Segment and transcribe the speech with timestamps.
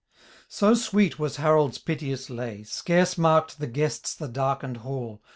[0.49, 5.21] So sweet was Harold's piteous lay, Scarce marked the guests the darkened hall.